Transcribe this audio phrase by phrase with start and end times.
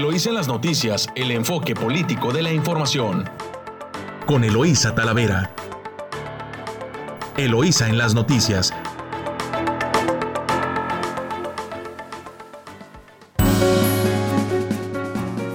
[0.00, 3.28] Eloísa en las noticias, el enfoque político de la información.
[4.24, 5.54] Con Eloísa Talavera.
[7.36, 8.72] Eloísa en las noticias.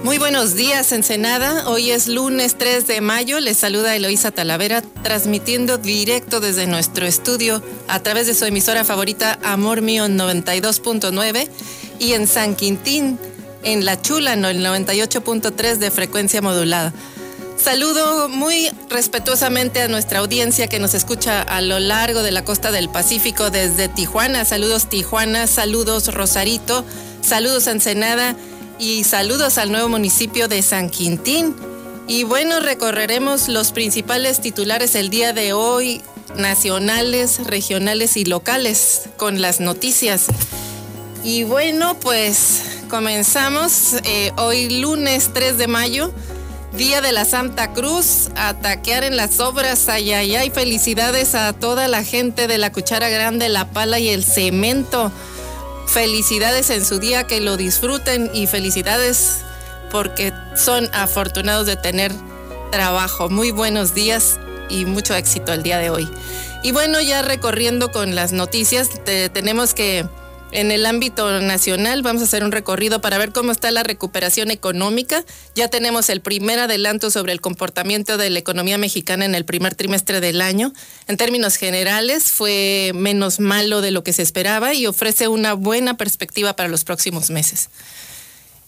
[0.04, 1.68] Muy buenos días, Ensenada.
[1.68, 3.40] Hoy es lunes 3 de mayo.
[3.40, 9.40] Les saluda Eloísa Talavera, transmitiendo directo desde nuestro estudio a través de su emisora favorita
[9.42, 11.48] Amor Mío 92.9
[11.98, 13.18] y en San Quintín
[13.66, 16.94] en La Chula, no, el 98.3 de frecuencia modulada.
[17.58, 22.70] Saludo muy respetuosamente a nuestra audiencia que nos escucha a lo largo de la costa
[22.70, 24.44] del Pacífico desde Tijuana.
[24.44, 26.84] Saludos Tijuana, saludos Rosarito,
[27.22, 28.36] saludos Ensenada
[28.78, 31.56] y saludos al nuevo municipio de San Quintín.
[32.06, 36.02] Y bueno, recorreremos los principales titulares el día de hoy,
[36.36, 40.26] nacionales, regionales y locales, con las noticias.
[41.24, 46.12] Y bueno, pues Comenzamos eh, hoy lunes 3 de mayo,
[46.72, 49.88] Día de la Santa Cruz, a taquear en las obras.
[49.88, 54.08] Ay, ay, ay, felicidades a toda la gente de la cuchara grande, la pala y
[54.10, 55.10] el cemento.
[55.88, 59.38] Felicidades en su día, que lo disfruten y felicidades
[59.90, 62.12] porque son afortunados de tener
[62.70, 63.28] trabajo.
[63.28, 64.38] Muy buenos días
[64.68, 66.08] y mucho éxito el día de hoy.
[66.62, 68.90] Y bueno, ya recorriendo con las noticias,
[69.32, 70.06] tenemos que
[70.52, 74.50] en el ámbito nacional vamos a hacer un recorrido para ver cómo está la recuperación
[74.50, 75.24] económica.
[75.54, 79.74] Ya tenemos el primer adelanto sobre el comportamiento de la economía mexicana en el primer
[79.74, 80.72] trimestre del año.
[81.08, 85.96] En términos generales fue menos malo de lo que se esperaba y ofrece una buena
[85.96, 87.68] perspectiva para los próximos meses.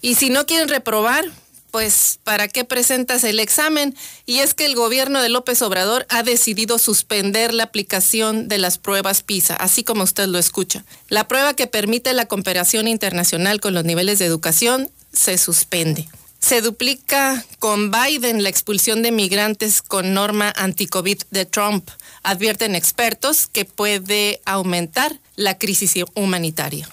[0.01, 1.25] Y si no quieren reprobar,
[1.71, 3.95] pues ¿para qué presentas el examen?
[4.27, 8.79] Y es que el gobierno de López Obrador ha decidido suspender la aplicación de las
[8.79, 10.85] pruebas PISA, así como usted lo escucha.
[11.09, 16.09] La prueba que permite la cooperación internacional con los niveles de educación se suspende.
[16.41, 21.91] Se duplica con Biden la expulsión de migrantes con norma anti-COVID de Trump.
[22.23, 26.89] Advierten expertos que puede aumentar la crisis humanitaria.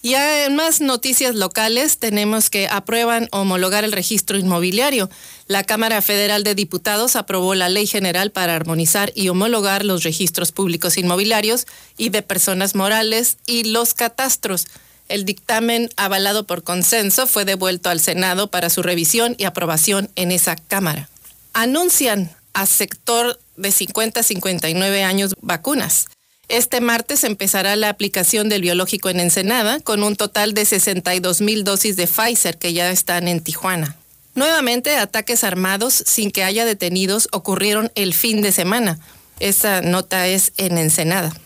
[0.00, 5.10] Y en más noticias locales tenemos que aprueban homologar el registro inmobiliario.
[5.48, 10.52] La Cámara Federal de Diputados aprobó la Ley General para armonizar y homologar los registros
[10.52, 11.66] públicos inmobiliarios
[11.96, 14.68] y de personas morales y los catastros.
[15.08, 20.30] El dictamen avalado por consenso fue devuelto al Senado para su revisión y aprobación en
[20.30, 21.08] esa Cámara.
[21.54, 26.06] Anuncian a sector de 50 a 59 años vacunas.
[26.48, 31.62] Este martes empezará la aplicación del biológico en Ensenada con un total de 62 mil
[31.62, 33.96] dosis de Pfizer que ya están en Tijuana.
[34.34, 38.98] Nuevamente, ataques armados sin que haya detenidos ocurrieron el fin de semana.
[39.40, 41.36] Esta nota es en Ensenada.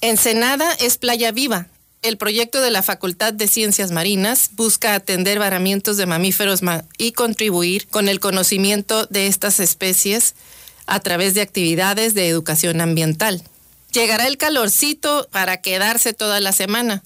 [0.00, 1.66] Ensenada es playa viva.
[2.00, 6.60] El proyecto de la Facultad de Ciencias Marinas busca atender varamientos de mamíferos
[6.96, 10.34] y contribuir con el conocimiento de estas especies
[10.86, 13.42] a través de actividades de educación ambiental.
[13.96, 17.02] Llegará el calorcito para quedarse toda la semana.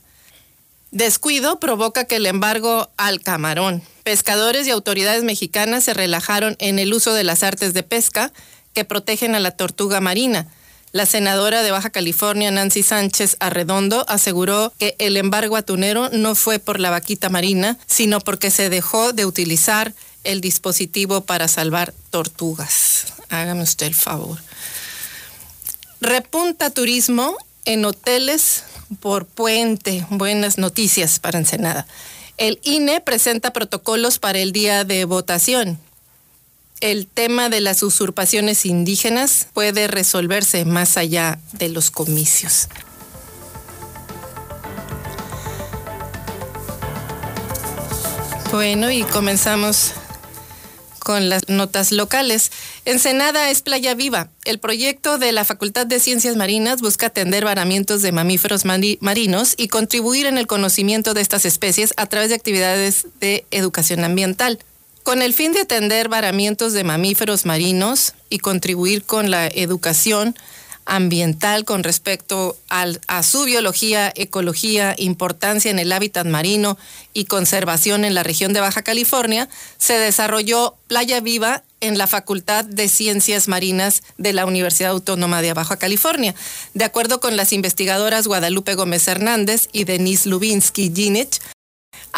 [0.91, 3.81] Descuido provoca que el embargo al camarón.
[4.03, 8.33] Pescadores y autoridades mexicanas se relajaron en el uso de las artes de pesca
[8.75, 10.49] que protegen a la tortuga marina.
[10.91, 16.59] La senadora de Baja California, Nancy Sánchez Arredondo, aseguró que el embargo atunero no fue
[16.59, 23.05] por la vaquita marina, sino porque se dejó de utilizar el dispositivo para salvar tortugas.
[23.29, 24.41] Hágame usted el favor.
[26.01, 28.65] Repunta turismo en hoteles
[29.01, 30.07] por puente.
[30.09, 31.87] Buenas noticias para Ensenada.
[32.39, 35.79] El INE presenta protocolos para el día de votación.
[36.81, 42.69] El tema de las usurpaciones indígenas puede resolverse más allá de los comicios.
[48.51, 49.93] Bueno, y comenzamos
[51.11, 52.53] con las notas locales.
[52.85, 54.29] Ensenada es playa viva.
[54.45, 59.67] El proyecto de la Facultad de Ciencias Marinas busca atender varamientos de mamíferos marinos y
[59.67, 64.61] contribuir en el conocimiento de estas especies a través de actividades de educación ambiental.
[65.03, 70.37] Con el fin de atender varamientos de mamíferos marinos y contribuir con la educación,
[70.91, 76.77] ambiental con respecto a su biología, ecología, importancia en el hábitat marino
[77.15, 79.49] y conservación en la región de Baja California,
[79.79, 85.53] se desarrolló Playa Viva en la Facultad de Ciencias Marinas de la Universidad Autónoma de
[85.53, 86.35] Baja California.
[86.75, 91.41] De acuerdo con las investigadoras Guadalupe Gómez Hernández y Denise Lubinsky Ginich,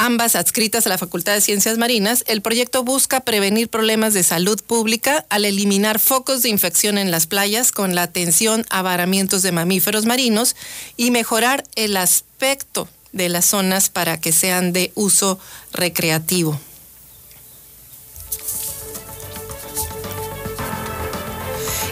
[0.03, 4.61] ambas adscritas a la Facultad de Ciencias Marinas, el proyecto busca prevenir problemas de salud
[4.61, 9.53] pública al eliminar focos de infección en las playas con la atención a varamientos de
[9.53, 10.57] mamíferos marinos
[10.97, 15.39] y mejorar el aspecto de las zonas para que sean de uso
[15.73, 16.59] recreativo.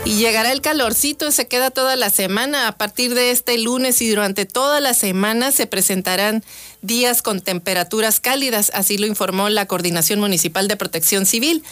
[0.05, 2.67] Y llegará el calorcito, se queda toda la semana.
[2.67, 6.43] A partir de este lunes y durante toda la semana se presentarán
[6.83, 11.63] días con temperaturas cálidas, así lo informó la Coordinación Municipal de Protección Civil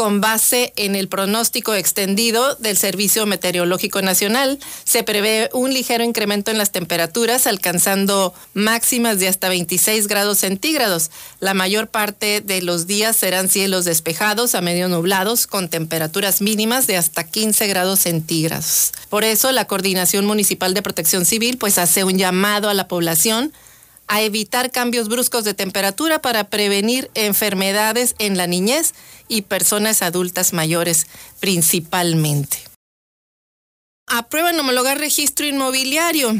[0.00, 4.58] con base en el pronóstico extendido del Servicio Meteorológico Nacional.
[4.84, 11.10] Se prevé un ligero incremento en las temperaturas, alcanzando máximas de hasta 26 grados centígrados.
[11.38, 16.86] La mayor parte de los días serán cielos despejados a medio nublados, con temperaturas mínimas
[16.86, 18.92] de hasta 15 grados centígrados.
[19.10, 23.52] Por eso, la Coordinación Municipal de Protección Civil pues hace un llamado a la población
[24.10, 28.92] a evitar cambios bruscos de temperatura para prevenir enfermedades en la niñez
[29.28, 31.06] y personas adultas mayores
[31.38, 32.58] principalmente.
[34.08, 36.34] Aprueban homologar registro inmobiliario.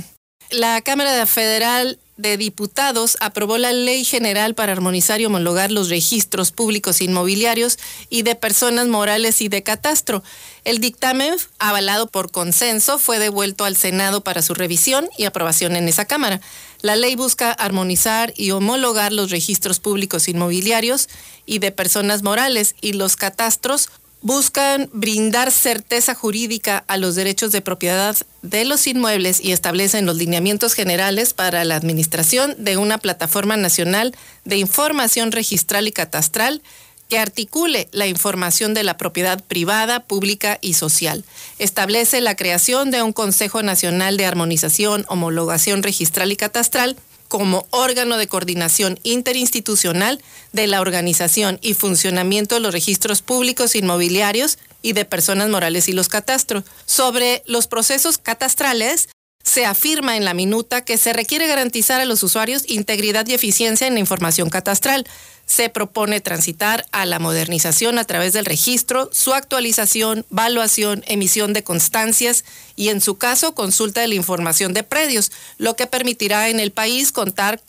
[0.51, 6.51] La Cámara Federal de Diputados aprobó la Ley General para armonizar y homologar los registros
[6.51, 7.79] públicos inmobiliarios
[8.11, 10.25] y de personas morales y de catastro.
[10.65, 15.89] El dictamen, avalado por consenso, fue devuelto al Senado para su revisión y aprobación en
[15.89, 16.41] esa Cámara.
[16.82, 21.09] La ley busca armonizar y homologar los registros públicos inmobiliarios
[21.44, 23.91] y de personas morales y los catastros
[24.23, 30.17] buscan brindar certeza jurídica a los derechos de propiedad de los inmuebles y establecen los
[30.17, 36.62] lineamientos generales para la administración de una plataforma nacional de información registral y catastral
[37.11, 41.25] que articule la información de la propiedad privada, pública y social.
[41.59, 46.97] Establece la creación de un Consejo Nacional de Armonización, Homologación Registral y Catastral
[47.29, 50.21] como órgano de coordinación interinstitucional
[50.53, 55.93] de la organización y funcionamiento de los registros públicos inmobiliarios y de personas morales y
[55.93, 56.65] los catastros.
[56.87, 59.09] Sobre los procesos catastrales,
[59.45, 63.87] se afirma en la minuta que se requiere garantizar a los usuarios integridad y eficiencia
[63.87, 65.07] en la información catastral.
[65.50, 71.64] Se propone transitar a la modernización a través del registro, su actualización, valuación, emisión de
[71.64, 72.44] constancias
[72.76, 76.70] y, en su caso, consulta de la información de predios, lo que permitirá en el
[76.70, 77.61] país contar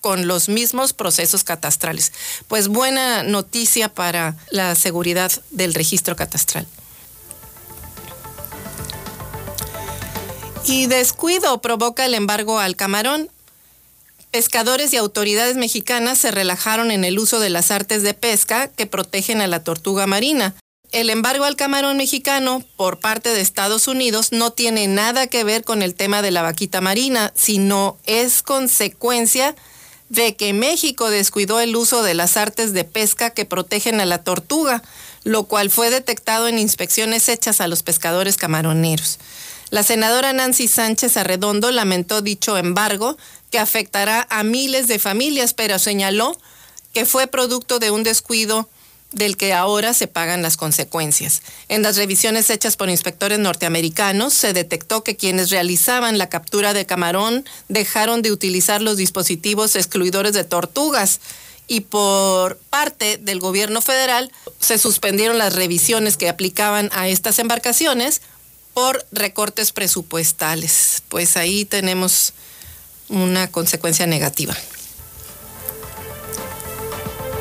[0.00, 2.12] con los mismos procesos catastrales.
[2.48, 6.66] Pues buena noticia para la seguridad del registro catastral.
[10.64, 13.30] Y descuido provoca el embargo al camarón.
[14.38, 18.86] Pescadores y autoridades mexicanas se relajaron en el uso de las artes de pesca que
[18.86, 20.54] protegen a la tortuga marina.
[20.92, 25.64] El embargo al camarón mexicano por parte de Estados Unidos no tiene nada que ver
[25.64, 29.56] con el tema de la vaquita marina, sino es consecuencia
[30.08, 34.22] de que México descuidó el uso de las artes de pesca que protegen a la
[34.22, 34.84] tortuga,
[35.24, 39.18] lo cual fue detectado en inspecciones hechas a los pescadores camaroneros.
[39.70, 43.18] La senadora Nancy Sánchez Arredondo lamentó dicho embargo
[43.50, 46.36] que afectará a miles de familias, pero señaló
[46.92, 48.68] que fue producto de un descuido
[49.12, 51.42] del que ahora se pagan las consecuencias.
[51.68, 56.84] En las revisiones hechas por inspectores norteamericanos se detectó que quienes realizaban la captura de
[56.84, 61.20] camarón dejaron de utilizar los dispositivos excluidores de tortugas
[61.66, 64.30] y por parte del gobierno federal
[64.60, 68.20] se suspendieron las revisiones que aplicaban a estas embarcaciones
[68.74, 71.02] por recortes presupuestales.
[71.08, 72.32] Pues ahí tenemos
[73.08, 74.54] una consecuencia negativa.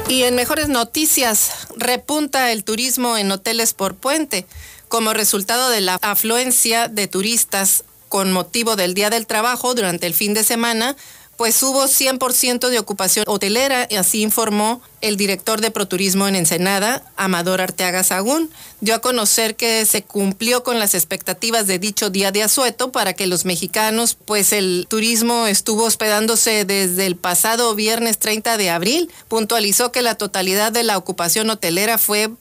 [0.10, 4.46] Y en mejores noticias, repunta el turismo en hoteles por puente
[4.88, 10.14] como resultado de la afluencia de turistas con motivo del Día del Trabajo durante el
[10.14, 10.96] fin de semana
[11.38, 17.03] pues hubo 100% de ocupación hotelera, y así informó el director de Proturismo en Ensenada,
[17.15, 18.50] Amador Arteaga Sagún.
[18.82, 23.13] Dio a conocer que se cumplió con las expectativas de dicho día de asueto para
[23.13, 29.12] que los mexicanos, pues el turismo estuvo hospedándose desde el pasado viernes 30 de abril.
[29.27, 32.32] Puntualizó que la totalidad de la ocupación hotelera fue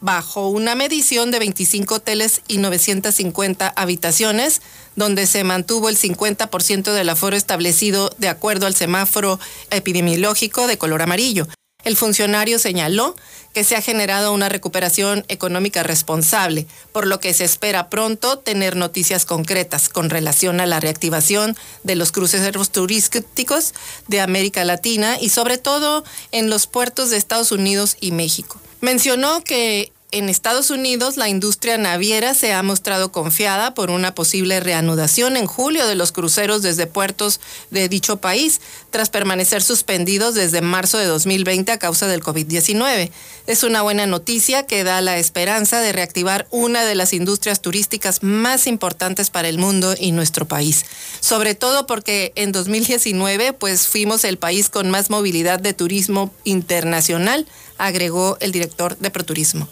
[0.00, 4.62] bajo una medición de 25 hoteles y 950 habitaciones,
[4.94, 11.02] donde se mantuvo el 50% del aforo establecido de acuerdo al semáforo epidemiológico de color
[11.02, 11.46] amarillo.
[11.84, 13.14] El funcionario señaló
[13.54, 18.74] que se ha generado una recuperación económica responsable, por lo que se espera pronto tener
[18.74, 23.72] noticias concretas con relación a la reactivación de los cruceros turísticos
[24.08, 28.60] de América Latina y sobre todo en los puertos de Estados Unidos y México.
[28.80, 34.60] Mencionó que en Estados Unidos la industria naviera se ha mostrado confiada por una posible
[34.60, 37.38] reanudación en julio de los cruceros desde puertos
[37.70, 43.10] de dicho país, tras permanecer suspendidos desde marzo de 2020 a causa del COVID-19.
[43.46, 48.22] Es una buena noticia que da la esperanza de reactivar una de las industrias turísticas
[48.22, 50.86] más importantes para el mundo y nuestro país.
[51.20, 57.46] Sobre todo porque en 2019 pues fuimos el país con más movilidad de turismo internacional,
[57.76, 59.68] agregó el director de Proturismo.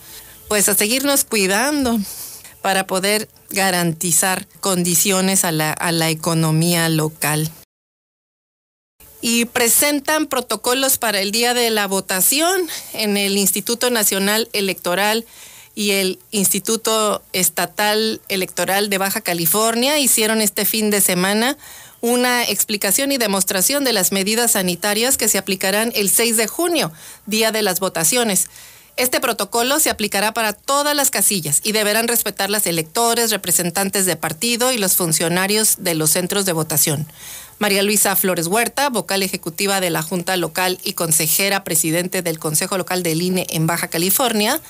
[0.48, 1.98] Pues a seguirnos cuidando.
[2.62, 7.50] para poder garantizar condiciones a la, a la economía local
[9.26, 12.60] y presentan protocolos para el día de la votación
[12.92, 15.24] en el Instituto Nacional Electoral
[15.74, 21.56] y el Instituto Estatal Electoral de Baja California hicieron este fin de semana
[22.02, 26.92] una explicación y demostración de las medidas sanitarias que se aplicarán el 6 de junio,
[27.24, 28.50] día de las votaciones.
[28.96, 34.14] Este protocolo se aplicará para todas las casillas y deberán respetar las electores, representantes de
[34.14, 37.06] partido y los funcionarios de los centros de votación.
[37.58, 42.78] María Luisa Flores Huerta, vocal ejecutiva de la Junta Local y consejera presidente del Consejo
[42.78, 44.60] Local del INE en Baja California,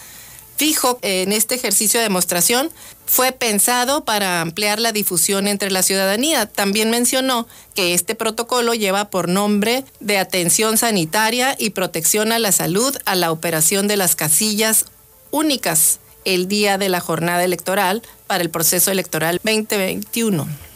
[0.57, 2.71] fijo en este ejercicio de demostración
[3.07, 6.47] fue pensado para ampliar la difusión entre la ciudadanía.
[6.47, 12.53] También mencionó que este protocolo lleva por nombre de atención sanitaria y protección a la
[12.53, 14.87] salud a la operación de las casillas
[15.31, 20.74] únicas el día de la jornada electoral para el proceso electoral 2021.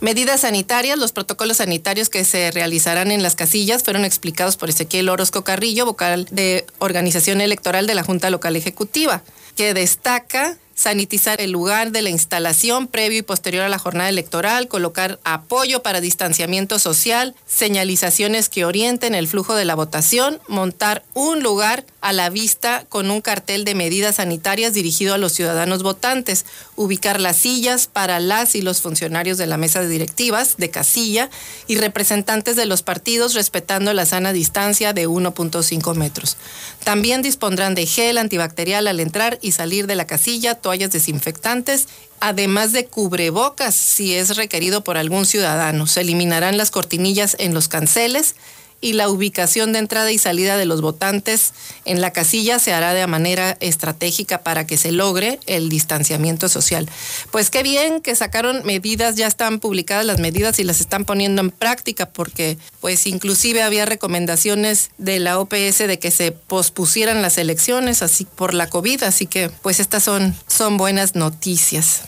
[0.00, 5.10] Medidas sanitarias, los protocolos sanitarios que se realizarán en las casillas fueron explicados por Ezequiel
[5.10, 9.22] Orozco Carrillo, vocal de Organización Electoral de la Junta Local Ejecutiva,
[9.56, 14.66] que destaca sanitizar el lugar de la instalación previo y posterior a la jornada electoral,
[14.66, 21.42] colocar apoyo para distanciamiento social, señalizaciones que orienten el flujo de la votación, montar un
[21.42, 26.46] lugar a la vista con un cartel de medidas sanitarias dirigido a los ciudadanos votantes,
[26.76, 31.28] ubicar las sillas para las y los funcionarios de la mesa de directivas de casilla
[31.66, 36.38] y representantes de los partidos respetando la sana distancia de 1.5 metros.
[36.84, 41.88] También dispondrán de gel antibacterial al entrar y salir de la casilla, toallas desinfectantes,
[42.20, 45.88] además de cubrebocas si es requerido por algún ciudadano.
[45.88, 48.36] Se eliminarán las cortinillas en los canceles
[48.80, 51.52] y la ubicación de entrada y salida de los votantes
[51.84, 56.88] en la casilla se hará de manera estratégica para que se logre el distanciamiento social.
[57.30, 61.42] Pues qué bien que sacaron medidas, ya están publicadas las medidas y las están poniendo
[61.42, 67.38] en práctica porque pues inclusive había recomendaciones de la OPS de que se pospusieran las
[67.38, 72.02] elecciones así por la COVID, así que pues estas son son buenas noticias.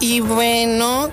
[0.00, 1.10] Y bueno,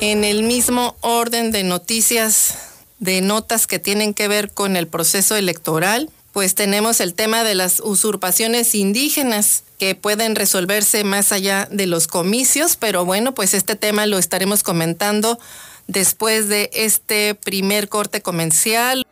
[0.00, 2.58] en el mismo orden de noticias,
[2.98, 7.54] de notas que tienen que ver con el proceso electoral, pues tenemos el tema de
[7.54, 13.76] las usurpaciones indígenas que pueden resolverse más allá de los comicios, pero bueno, pues este
[13.76, 15.38] tema lo estaremos comentando
[15.86, 19.06] después de este primer corte comercial.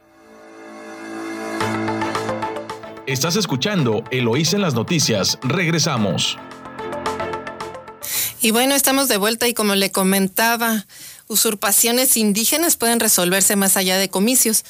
[3.07, 5.39] Estás escuchando Eloísa en las noticias.
[5.43, 6.39] Regresamos.
[8.43, 10.85] Y bueno, estamos de vuelta y como le comentaba,
[11.29, 14.65] usurpaciones indígenas pueden resolverse más allá de comicios.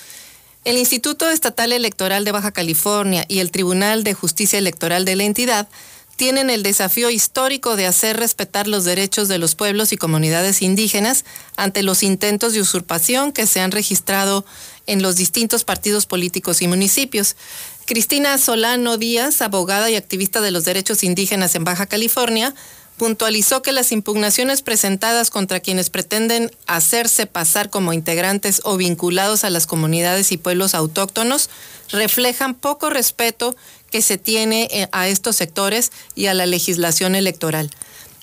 [0.67, 5.25] El Instituto Estatal Electoral de Baja California y el Tribunal de Justicia Electoral de la
[5.25, 5.69] entidad
[6.17, 11.25] tienen el desafío histórico de hacer respetar los derechos de los pueblos y comunidades indígenas
[11.57, 14.45] ante los intentos de usurpación que se han registrado
[14.87, 17.37] en los distintos partidos políticos y municipios.
[17.87, 22.55] Cristina Solano Díaz, abogada y activista de los derechos indígenas en Baja California,
[22.97, 29.51] puntualizó que las impugnaciones presentadas contra quienes pretenden hacerse pasar como integrantes o vinculados a
[29.51, 31.51] las comunidades y pueblos autóctonos
[31.91, 33.57] reflejan poco respeto
[33.91, 37.71] que se tiene eh, a estos sectores y a la legislación electoral.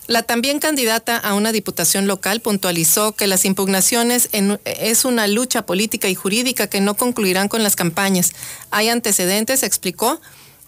[0.10, 6.10] La también candidata a una diputación local puntualizó que las impugnaciones es una lucha política
[6.10, 8.32] y jurídica que no concluirán con las campañas.
[8.72, 10.20] Hay antecedentes, explicó,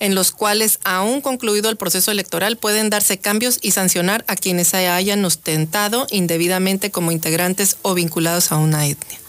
[0.01, 4.70] en los cuales, aún concluido el proceso electoral, pueden darse cambios y sancionar a quienes
[4.70, 9.20] se hayan ostentado indebidamente como integrantes o vinculados a una etnia.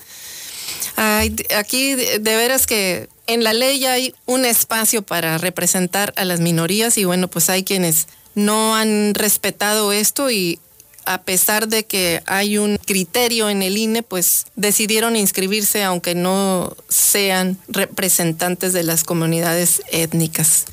[1.57, 6.41] aquí de, de veras que en la ley hay un espacio para representar a las
[6.41, 10.59] minorías y bueno, pues hay quienes no han respetado esto y
[11.04, 16.76] a pesar de que hay un criterio en el INE, pues decidieron inscribirse aunque no
[16.88, 20.66] sean representantes de las comunidades étnicas.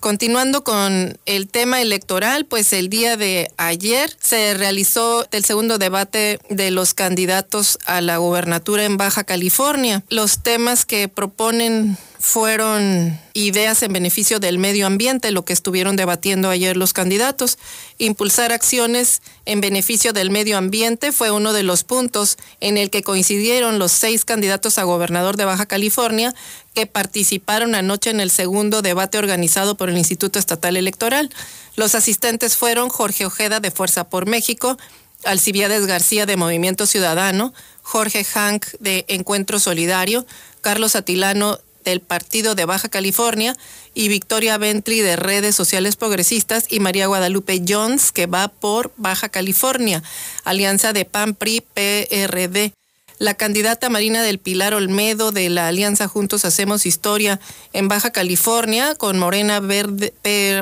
[0.00, 6.38] Continuando con el tema electoral, pues el día de ayer se realizó el segundo debate
[6.48, 10.04] de los candidatos a la gobernatura en Baja California.
[10.08, 16.50] Los temas que proponen fueron ideas en beneficio del medio ambiente, lo que estuvieron debatiendo
[16.50, 17.58] ayer los candidatos.
[17.98, 23.02] Impulsar acciones en beneficio del medio ambiente fue uno de los puntos en el que
[23.02, 26.34] coincidieron los seis candidatos a gobernador de Baja California
[26.74, 31.30] que participaron anoche en el segundo debate organizado por el Instituto Estatal Electoral.
[31.76, 34.76] Los asistentes fueron Jorge Ojeda de Fuerza por México,
[35.24, 40.26] Alcibiades García de Movimiento Ciudadano, Jorge Hank de Encuentro Solidario,
[40.60, 43.56] Carlos Atilano del Partido de Baja California,
[43.94, 49.28] y Victoria Bentley de Redes Sociales Progresistas y María Guadalupe Jones, que va por Baja
[49.28, 50.02] California,
[50.44, 52.72] alianza de PAN, PRI, PRD.
[53.18, 57.40] La candidata Marina del Pilar Olmedo de la Alianza Juntos Hacemos Historia
[57.72, 60.14] en Baja California con Morena Verde,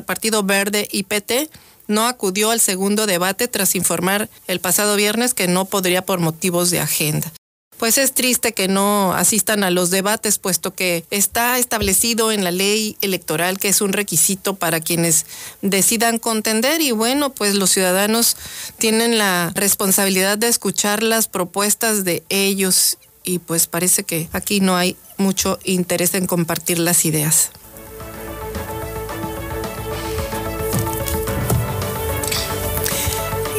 [0.07, 1.51] Partido Verde y PT
[1.87, 6.71] no acudió al segundo debate tras informar el pasado viernes que no podría por motivos
[6.71, 7.33] de agenda.
[7.79, 12.51] Pues es triste que no asistan a los debates, puesto que está establecido en la
[12.51, 15.27] ley electoral que es un requisito para quienes
[15.61, 18.37] decidan contender y bueno, pues los ciudadanos
[18.79, 24.77] tienen la responsabilidad de escuchar las propuestas de ellos y pues parece que aquí no
[24.77, 27.51] hay mucho interés en compartir las ideas.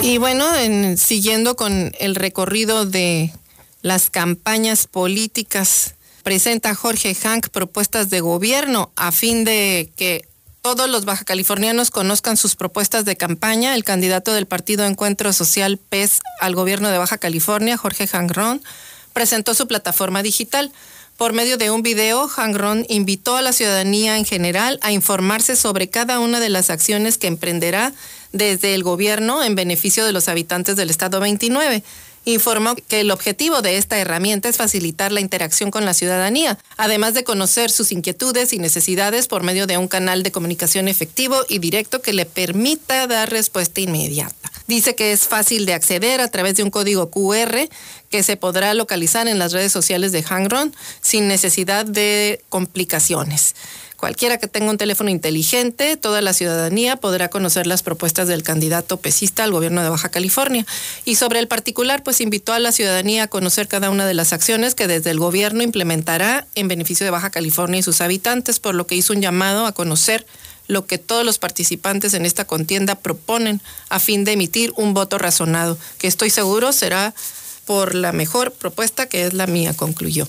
[0.02, 3.34] Y bueno, en, siguiendo con el recorrido de
[3.88, 10.28] las campañas políticas, presenta Jorge Hank propuestas de gobierno a fin de que
[10.62, 13.74] todos los baja californianos conozcan sus propuestas de campaña.
[13.74, 18.62] El candidato del Partido Encuentro Social PES al gobierno de Baja California, Jorge Ron,
[19.14, 20.74] presentó su plataforma digital.
[21.16, 25.90] Por medio de un video, Ron invitó a la ciudadanía en general a informarse sobre
[25.90, 27.94] cada una de las acciones que emprenderá
[28.34, 31.84] desde el gobierno en beneficio de los habitantes del Estado 29
[32.34, 37.14] informó que el objetivo de esta herramienta es facilitar la interacción con la ciudadanía, además
[37.14, 41.60] de conocer sus inquietudes y necesidades por medio de un canal de comunicación efectivo y
[41.60, 44.37] directo que le permita dar respuesta inmediata.
[44.68, 47.70] Dice que es fácil de acceder a través de un código QR
[48.10, 53.56] que se podrá localizar en las redes sociales de Hangron sin necesidad de complicaciones.
[53.98, 58.98] Cualquiera que tenga un teléfono inteligente, toda la ciudadanía podrá conocer las propuestas del candidato
[58.98, 60.68] pesista al gobierno de Baja California.
[61.04, 64.34] Y sobre el particular, pues invitó a la ciudadanía a conocer cada una de las
[64.34, 68.76] acciones que desde el gobierno implementará en beneficio de Baja California y sus habitantes, por
[68.76, 70.28] lo que hizo un llamado a conocer
[70.68, 75.18] lo que todos los participantes en esta contienda proponen a fin de emitir un voto
[75.18, 77.14] razonado, que estoy seguro será
[77.66, 80.28] por la mejor propuesta que es la mía, concluyó.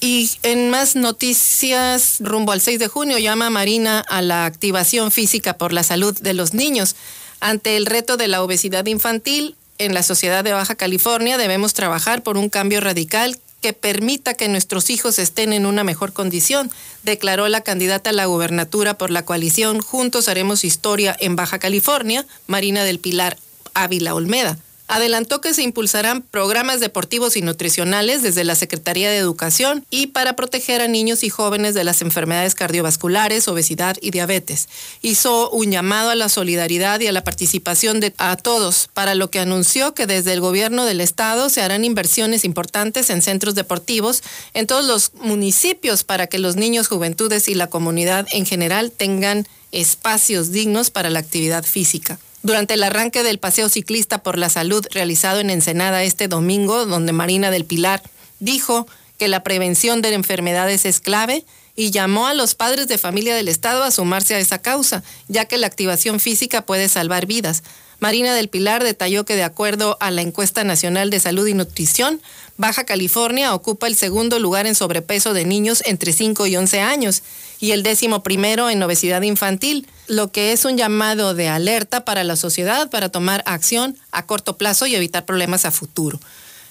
[0.00, 5.58] Y en más noticias, rumbo al 6 de junio, llama Marina a la activación física
[5.58, 6.94] por la salud de los niños.
[7.40, 12.22] Ante el reto de la obesidad infantil, en la sociedad de Baja California debemos trabajar
[12.22, 16.70] por un cambio radical que permita que nuestros hijos estén en una mejor condición,
[17.02, 22.26] declaró la candidata a la gubernatura por la coalición Juntos Haremos Historia en Baja California,
[22.46, 23.36] Marina del Pilar
[23.74, 29.84] Ávila Olmeda adelantó que se impulsarán programas deportivos y nutricionales desde la Secretaría de Educación
[29.90, 34.68] y para proteger a niños y jóvenes de las enfermedades cardiovasculares, obesidad y diabetes.
[35.02, 39.30] Hizo un llamado a la solidaridad y a la participación de a todos, para lo
[39.30, 44.22] que anunció que desde el gobierno del estado se harán inversiones importantes en centros deportivos
[44.54, 49.46] en todos los municipios para que los niños, juventudes y la comunidad en general tengan
[49.70, 54.86] espacios dignos para la actividad física durante el arranque del paseo ciclista por la salud
[54.90, 58.02] realizado en Ensenada este domingo, donde Marina del Pilar
[58.40, 58.86] dijo
[59.18, 63.48] que la prevención de enfermedades es clave y llamó a los padres de familia del
[63.48, 67.62] Estado a sumarse a esa causa, ya que la activación física puede salvar vidas.
[68.00, 72.22] Marina del Pilar detalló que de acuerdo a la encuesta nacional de salud y nutrición,
[72.56, 77.22] Baja California ocupa el segundo lugar en sobrepeso de niños entre 5 y 11 años
[77.60, 82.24] y el décimo primero en obesidad infantil, lo que es un llamado de alerta para
[82.24, 86.18] la sociedad para tomar acción a corto plazo y evitar problemas a futuro.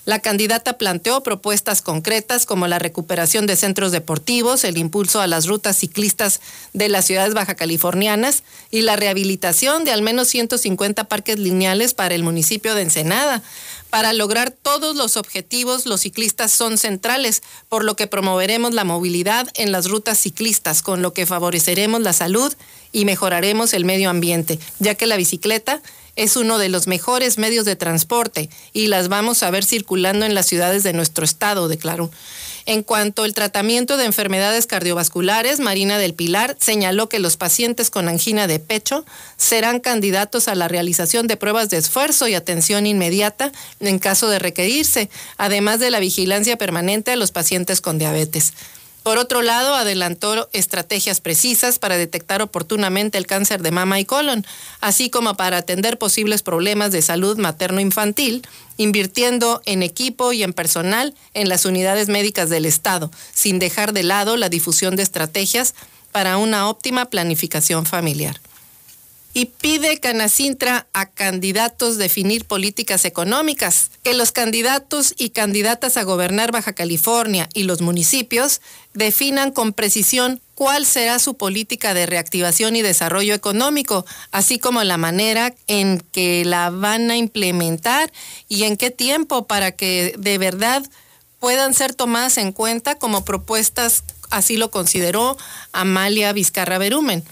[0.08, 5.48] La candidata planteó propuestas concretas como la recuperación de centros deportivos, el impulso a las
[5.48, 6.40] rutas ciclistas
[6.72, 12.16] de las ciudades baja californianas y la rehabilitación de al menos 150 parques lineales para
[12.16, 13.44] el municipio de Ensenada.
[13.90, 19.50] Para lograr todos los objetivos, los ciclistas son centrales, por lo que promoveremos la movilidad
[19.56, 22.54] en las rutas ciclistas, con lo que favoreceremos la salud
[22.94, 25.82] y mejoraremos el medio ambiente, ya que la bicicleta
[26.18, 30.36] es uno de los mejores medios de transporte y las vamos a ver circulando en
[30.36, 32.12] las ciudades de nuestro estado, declaró.
[32.66, 38.10] En cuanto al tratamiento de enfermedades cardiovasculares, Marina del Pilar señaló que los pacientes con
[38.10, 39.06] angina de pecho
[39.38, 44.40] serán candidatos a la realización de pruebas de esfuerzo y atención inmediata en caso de
[44.40, 48.52] requerirse, además de la vigilancia permanente a los pacientes con diabetes.
[49.08, 54.46] Por otro lado, adelantó estrategias precisas para detectar oportunamente el cáncer de mama y colon,
[54.82, 61.16] así como para atender posibles problemas de salud materno-infantil, invirtiendo en equipo y en personal
[61.34, 65.74] en las unidades médicas del Estado, sin dejar de lado la difusión de estrategias
[66.12, 68.42] para una óptima planificación familiar.
[69.38, 76.52] Y pide Canacintra a candidatos definir políticas económicas, que los candidatos y candidatas a gobernar
[76.52, 78.62] Baja California y los municipios
[78.96, 84.98] definan con precisión cuál será su política de reactivación y desarrollo económico, así como la
[84.98, 88.12] manera en que la van a implementar
[88.50, 90.84] y en qué tiempo para que de verdad
[91.40, 95.38] puedan ser tomadas en cuenta como propuestas, así lo consideró
[95.74, 97.24] Amalia Vizcarra Berumen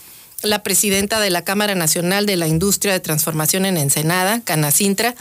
[0.41, 5.15] la presidenta de la Cámara Nacional de la Industria de Transformación en Ensenada, Canacintra,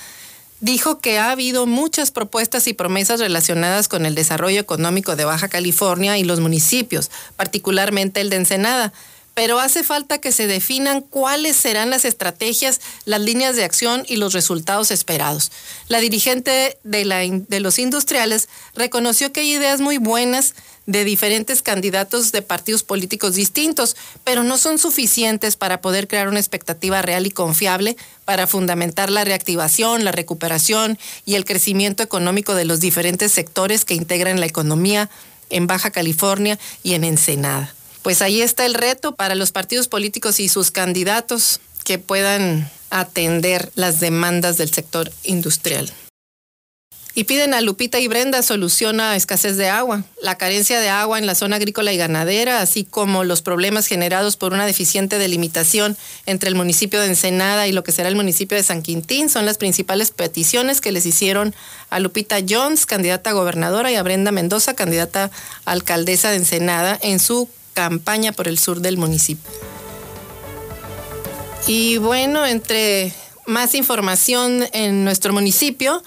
[0.60, 5.48] dijo que ha habido muchas propuestas y promesas relacionadas con el desarrollo económico de Baja
[5.48, 8.92] California y los municipios, particularmente el de Ensenada,
[9.34, 14.16] pero hace falta que se definan cuáles serán las estrategias, las líneas de acción y
[14.16, 15.50] los resultados esperados.
[15.88, 20.54] La dirigente de, de los industriales reconoció que hay ideas muy buenas
[20.86, 26.40] de diferentes candidatos de partidos políticos distintos, pero no son suficientes para poder crear una
[26.40, 32.64] expectativa real y confiable para fundamentar la reactivación, la recuperación y el crecimiento económico de
[32.64, 35.10] los diferentes sectores que integran la economía
[35.50, 37.74] en Baja California y en Ensenada.
[38.02, 43.70] Pues ahí está el reto para los partidos políticos y sus candidatos que puedan atender
[43.74, 45.92] las demandas del sector industrial
[47.16, 51.18] y piden a Lupita y Brenda solución a escasez de agua, la carencia de agua
[51.18, 55.96] en la zona agrícola y ganadera, así como los problemas generados por una deficiente delimitación
[56.26, 59.46] entre el municipio de Ensenada y lo que será el municipio de San Quintín son
[59.46, 61.54] las principales peticiones que les hicieron
[61.88, 65.30] a Lupita Jones, candidata a gobernadora, y a Brenda Mendoza, candidata
[65.64, 69.50] a alcaldesa de Ensenada, en su campaña por el sur del municipio.
[71.66, 73.12] Y bueno, entre
[73.46, 76.02] más información en nuestro municipio,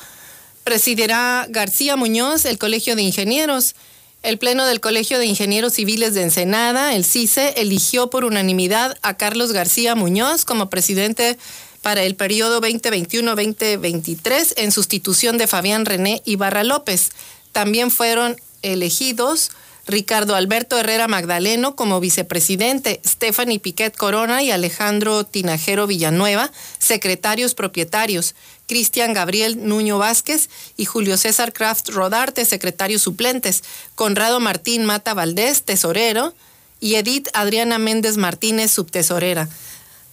[0.67, 3.73] presidirá García Muñoz el Colegio de Ingenieros.
[4.21, 9.15] El Pleno del Colegio de Ingenieros Civiles de Ensenada, el CICE, eligió por unanimidad a
[9.15, 11.37] Carlos García Muñoz como presidente
[11.81, 17.11] para el periodo 2021-2023 en sustitución de Fabián René Ibarra López.
[17.53, 19.51] También fueron elegidos
[19.87, 28.35] Ricardo Alberto Herrera Magdaleno como vicepresidente, Stephanie Piquet Corona y Alejandro Tinajero Villanueva, secretarios propietarios,
[28.67, 33.63] Cristian Gabriel Nuño Vázquez y Julio César Kraft Rodarte, secretarios suplentes,
[33.95, 36.33] Conrado Martín Mata Valdés, tesorero,
[36.81, 39.47] y Edith Adriana Méndez Martínez, subtesorera.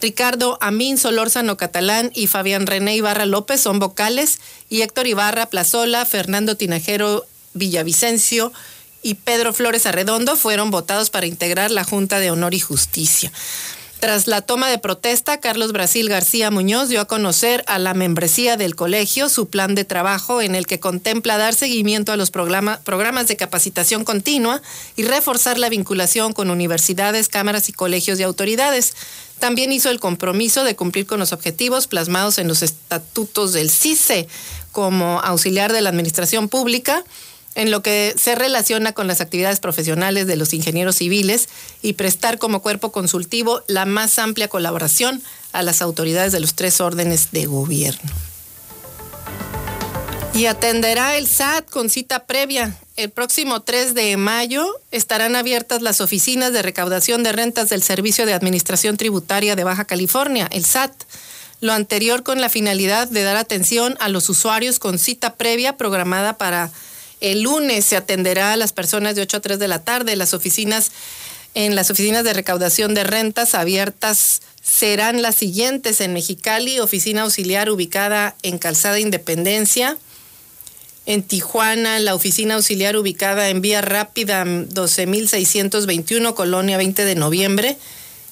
[0.01, 6.07] Ricardo Amín Solórzano Catalán y Fabián René Ibarra López son vocales y Héctor Ibarra Plazola,
[6.07, 8.53] Fernando Tinajero Villavicencio,
[9.05, 13.31] y Pedro Flores Arredondo fueron votados para integrar la Junta de Honor y Justicia.
[14.01, 18.57] Tras la toma de protesta, Carlos Brasil García Muñoz dio a conocer a la membresía
[18.57, 23.29] del colegio su plan de trabajo en el que contempla dar seguimiento a los programas
[23.29, 24.61] de capacitación continua
[24.97, 28.95] y reforzar la vinculación con universidades, cámaras y colegios de autoridades.
[29.39, 34.29] También hizo el compromiso de cumplir con los objetivos plasmados en los estatutos del CICE
[34.73, 37.05] como auxiliar de la Administración Pública
[37.55, 41.49] en lo que se relaciona con las actividades profesionales de los ingenieros civiles
[41.83, 46.81] y prestar como cuerpo consultivo la más amplia colaboración a las autoridades de los tres
[46.81, 48.11] órdenes de gobierno.
[50.35, 52.77] Y atenderá el SAT con cita previa.
[52.97, 58.27] El próximo 3 de mayo estarán abiertas las oficinas de recaudación de rentas del Servicio
[58.27, 60.93] de Administración Tributaria de Baja California, el SAT.
[61.61, 66.37] Lo anterior con la finalidad de dar atención a los usuarios con cita previa programada
[66.37, 66.73] para
[67.25, 70.15] el lunes se atenderá a las personas de 8 a 3 de la tarde.
[70.15, 70.93] Las oficinas,
[71.55, 77.71] en las oficinas de recaudación de rentas abiertas serán las siguientes en Mexicali, oficina auxiliar
[77.71, 79.97] ubicada en Calzada Independencia.
[81.07, 87.79] En Tijuana, la oficina auxiliar ubicada en Vía Rápida 12621, Colonia 20 de noviembre.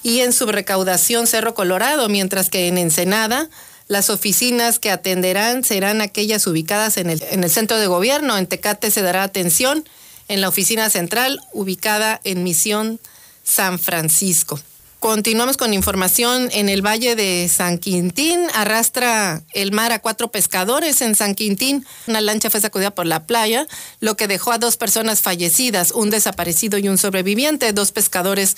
[0.03, 3.49] Y en subrecaudación Cerro Colorado, mientras que en Ensenada,
[3.93, 8.37] las oficinas que atenderán serán aquellas ubicadas en el, en el centro de gobierno.
[8.37, 9.87] En Tecate se dará atención
[10.27, 12.99] en la oficina central ubicada en Misión
[13.43, 14.59] San Francisco.
[15.03, 18.39] Continuamos con información en el Valle de San Quintín.
[18.53, 21.85] Arrastra el mar a cuatro pescadores en San Quintín.
[22.07, 23.67] Una lancha fue sacudida por la playa,
[23.99, 27.73] lo que dejó a dos personas fallecidas, un desaparecido y un sobreviviente.
[27.73, 28.55] Dos pescadores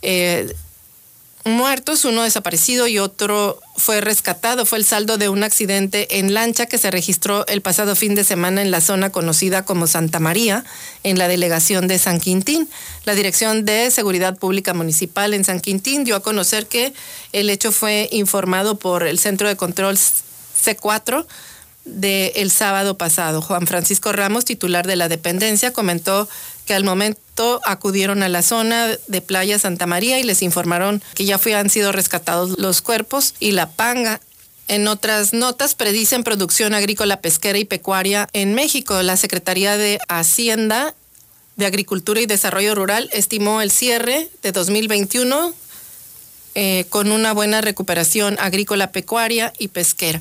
[0.00, 0.54] eh,
[1.44, 4.66] muertos, uno desaparecido y otro fue rescatado.
[4.66, 8.24] Fue el saldo de un accidente en lancha que se registró el pasado fin de
[8.24, 10.64] semana en la zona conocida como Santa María,
[11.02, 12.68] en la delegación de San Quintín.
[13.04, 16.92] La Dirección de Seguridad Pública Municipal en San Quintín dio a conocer que
[17.32, 21.26] el hecho fue informado por el Centro de Control C4
[21.84, 23.42] del sábado pasado.
[23.42, 26.28] Juan Francisco Ramos, titular de la dependencia, comentó
[26.66, 31.24] que al momento acudieron a la zona de Playa Santa María y les informaron que
[31.24, 34.20] ya han sido rescatados los cuerpos y la panga.
[34.68, 39.02] En otras notas, predicen producción agrícola, pesquera y pecuaria en México.
[39.02, 40.94] La Secretaría de Hacienda
[41.56, 45.52] de Agricultura y Desarrollo Rural estimó el cierre de 2021
[46.54, 50.20] eh, con una buena recuperación agrícola, pecuaria y pesquera.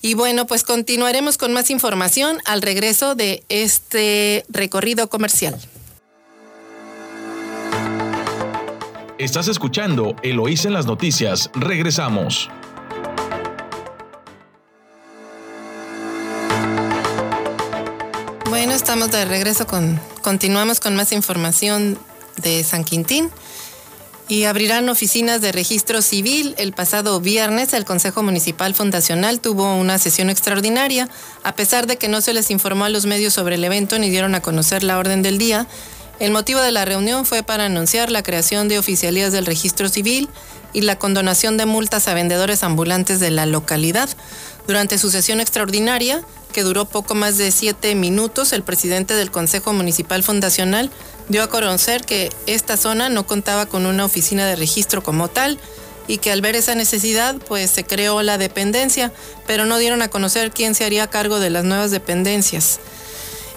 [0.00, 5.56] Y bueno, pues continuaremos con más información al regreso de este recorrido comercial.
[9.18, 11.50] Estás escuchando Eloís en las noticias.
[11.54, 12.48] Regresamos.
[18.48, 21.98] Bueno, estamos de regreso con, continuamos con más información
[22.38, 23.30] de San Quintín
[24.28, 26.54] y abrirán oficinas de registro civil.
[26.56, 31.08] El pasado viernes el Consejo Municipal Fundacional tuvo una sesión extraordinaria.
[31.42, 34.08] A pesar de que no se les informó a los medios sobre el evento ni
[34.08, 35.66] dieron a conocer la orden del día,
[36.22, 40.28] el motivo de la reunión fue para anunciar la creación de oficialías del registro civil
[40.72, 44.08] y la condonación de multas a vendedores ambulantes de la localidad.
[44.68, 49.72] Durante su sesión extraordinaria, que duró poco más de siete minutos, el presidente del Consejo
[49.72, 50.92] Municipal Fundacional
[51.28, 55.58] dio a conocer que esta zona no contaba con una oficina de registro como tal
[56.06, 59.12] y que al ver esa necesidad, pues se creó la dependencia,
[59.48, 62.78] pero no dieron a conocer quién se haría cargo de las nuevas dependencias.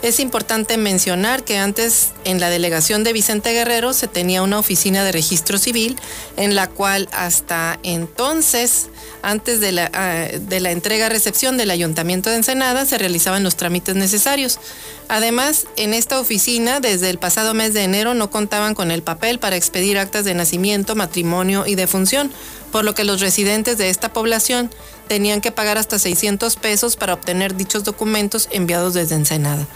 [0.02, 5.04] Es importante mencionar que antes en la delegación de Vicente Guerrero se tenía una oficina
[5.04, 5.98] de registro civil
[6.38, 8.90] en la cual hasta entonces,
[9.24, 10.28] antes de la, ah,
[10.70, 14.60] entrega-recepción del Ayuntamiento de Ensenada, se realizaban los trámites necesarios.
[15.08, 19.40] Además, en esta oficina, desde el pasado mes de enero, no contaban con el papel
[19.40, 22.32] para expedir actas de nacimiento, matrimonio y defunción,
[22.72, 24.70] por lo que los residentes de esta población
[25.08, 29.68] tenían que pagar hasta 600 pesos para obtener dichos documentos enviados desde Ensenada.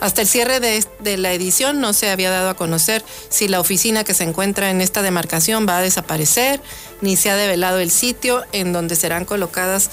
[0.00, 4.04] Hasta el cierre de, la edición no se había dado a conocer si la oficina
[4.04, 6.60] que se encuentra en esta demarcación va a desaparecer,
[7.00, 9.90] ni se ha develado el sitio en donde serán colocadas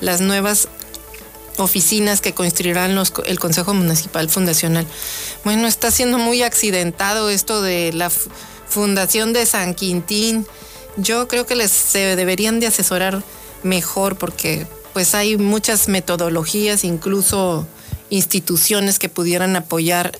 [0.00, 0.68] las nuevas
[1.58, 4.86] oficinas que construirán el Consejo Municipal Fundacional.
[5.44, 8.10] Bueno, está siendo muy accidentado esto de la
[8.68, 10.46] Fundación de San Quintín.
[10.96, 13.22] Yo creo que se deberían de asesorar
[13.62, 17.66] mejor porque pues hay muchas metodologías, incluso
[18.10, 20.18] instituciones que pudieran apoyar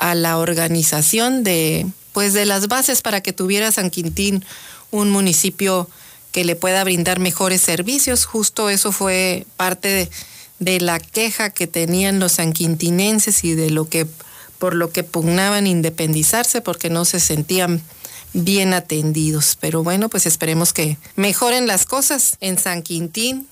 [0.00, 4.44] a la organización de pues de las bases para que tuviera San Quintín
[4.90, 5.88] un municipio
[6.32, 8.24] que le pueda brindar mejores servicios.
[8.24, 10.10] Justo eso fue parte
[10.58, 14.06] de, la queja que tenían los sanquintinenses y de lo que
[14.58, 17.80] por lo que pugnaban independizarse porque no se sentían
[18.32, 19.56] bien atendidos.
[19.60, 23.46] Pero bueno, pues esperemos que mejoren las cosas en San Quintín,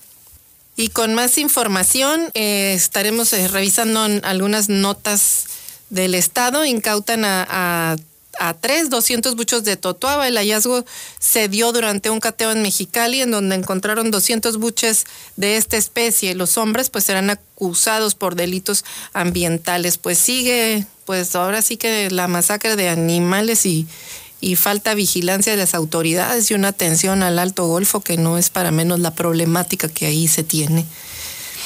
[0.79, 5.43] y con más información eh, estaremos eh, revisando algunas notas
[5.89, 6.63] del Estado.
[6.63, 7.97] Incautan a,
[8.39, 10.25] a, tres, 200 buchos de totuaba.
[10.29, 10.85] El hallazgo
[11.19, 15.03] se dio durante un cateo en Mexicali, en donde encontraron 200 buches
[15.35, 16.33] de esta especie.
[16.33, 19.97] Los hombres pues serán acusados por delitos ambientales.
[19.97, 23.85] Pues sigue, pues ahora sí que la masacre de animales y
[24.41, 28.49] y falta vigilancia de las autoridades y una atención al Alto Golfo que no es
[28.49, 30.85] para menos la problemática que ahí se tiene.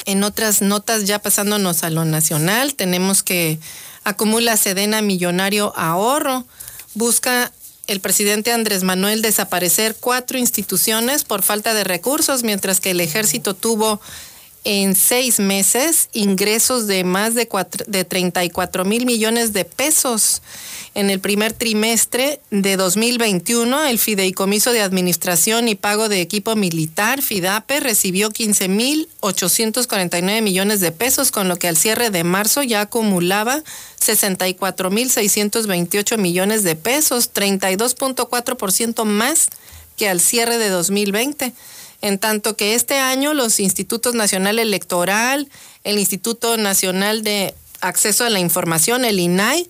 [0.05, 3.59] En otras notas, ya pasándonos a lo nacional, tenemos que
[4.03, 6.45] acumula Sedena millonario ahorro,
[6.93, 7.51] busca
[7.87, 13.53] el presidente Andrés Manuel desaparecer cuatro instituciones por falta de recursos, mientras que el ejército
[13.53, 14.01] tuvo
[14.63, 17.47] en seis meses ingresos de más de,
[17.87, 20.41] de 34 mil millones de pesos.
[20.95, 27.23] En el primer trimestre de 2021, el Fideicomiso de Administración y Pago de Equipo Militar,
[27.23, 33.63] FIDAPE, recibió 15.849 millones de pesos, con lo que al cierre de marzo ya acumulaba
[33.99, 39.49] 64.628 millones de pesos, 32.4% más
[39.97, 41.53] que al cierre de 2020.
[42.03, 45.49] En tanto que este año los Institutos Nacional Electoral,
[45.85, 49.69] el Instituto Nacional de Acceso a la Información, el INAI,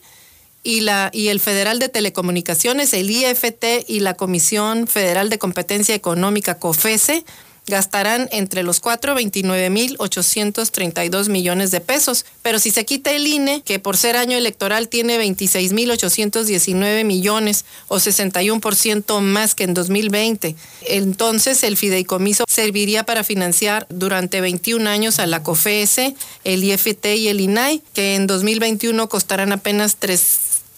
[0.64, 5.94] y, la, y el Federal de Telecomunicaciones, el IFT y la Comisión Federal de Competencia
[5.94, 7.24] Económica, COFESE,
[7.68, 12.26] gastarán entre los cuatro 29 mil 832 millones de pesos.
[12.42, 17.04] Pero si se quita el INE, que por ser año electoral tiene 26 mil 819
[17.04, 20.56] millones o 61% más que en 2020,
[20.88, 27.28] entonces el fideicomiso serviría para financiar durante 21 años a la COFESE, el IFT y
[27.28, 30.22] el INAI, que en 2021 costarán apenas 3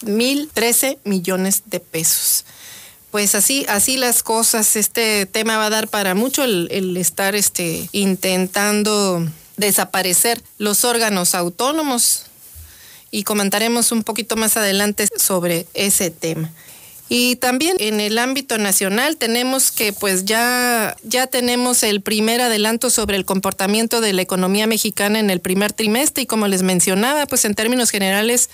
[0.02, 2.44] mil 13 millones de pesos.
[3.16, 7.88] Pues así, así las cosas, este tema va a dar para mucho el, estar este,
[7.92, 9.26] intentando
[9.56, 12.24] desaparecer los órganos autónomos
[13.10, 16.52] y comentaremos un poquito más adelante sobre ese tema.
[17.08, 22.90] Y también en el ámbito nacional tenemos que pues ya, ya tenemos el primer adelanto
[22.90, 27.24] sobre el comportamiento de la economía mexicana en el primer trimestre y como les mencionaba,
[27.24, 28.50] pues en términos generales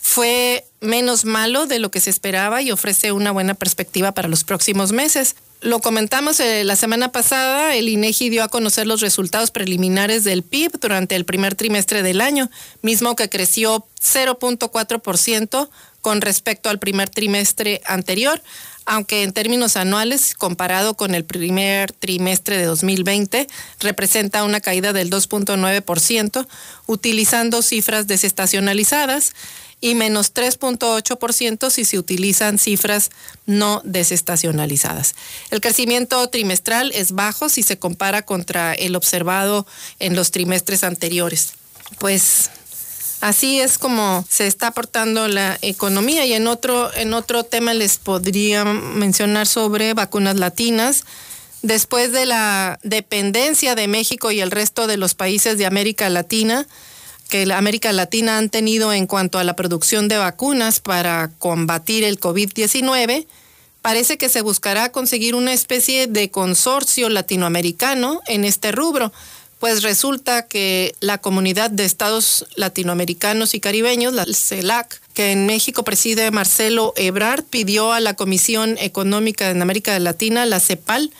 [0.00, 4.44] fue menos malo de lo que se esperaba y ofrece una buena perspectiva para los
[4.44, 5.36] próximos meses.
[5.60, 10.42] Lo comentamos eh, la semana pasada, el INEGI dio a conocer los resultados preliminares del
[10.42, 15.68] PIB durante el primer trimestre del año, mismo que creció 0.4%
[16.00, 18.42] con respecto al primer trimestre anterior,
[18.90, 23.46] aunque en términos anuales, comparado con el primer trimestre de 2020,
[23.78, 26.48] representa una caída del 2.9%,
[26.86, 29.32] utilizando cifras desestacionalizadas
[29.80, 33.10] y menos 3.8% si se utilizan cifras
[33.46, 35.14] no desestacionalizadas.
[35.52, 39.68] El crecimiento trimestral es bajo si se compara contra el observado
[40.00, 41.52] en los trimestres anteriores.
[42.00, 42.50] Pues
[43.20, 47.98] así es como se está aportando la economía y en otro en otro tema les
[47.98, 51.04] podría mencionar sobre vacunas latinas.
[51.62, 56.66] Después de la dependencia de México y el resto de los países de América Latina,
[57.28, 62.18] que América Latina han tenido en cuanto a la producción de vacunas para combatir el
[62.18, 63.26] COVID-19,
[63.82, 69.12] parece que se buscará conseguir una especie de consorcio latinoamericano en este rubro,
[69.60, 75.84] pues resulta que la comunidad de estados latinoamericanos y caribeños, la CELAC, que en México
[75.84, 81.10] preside Marcelo Ebrard, pidió a la Comisión Económica en América Latina, la CEPAL,